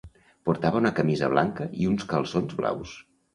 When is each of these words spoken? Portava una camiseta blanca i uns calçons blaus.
Portava 0.49 0.79
una 0.83 0.91
camiseta 0.99 1.29
blanca 1.33 1.67
i 1.83 1.87
uns 1.91 2.09
calçons 2.15 2.59
blaus. 2.63 2.97